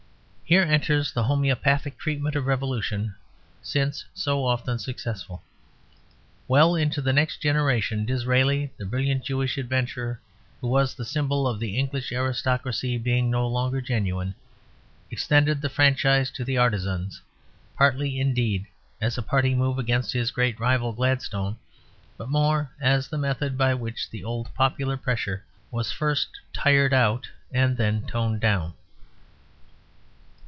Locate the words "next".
7.13-7.37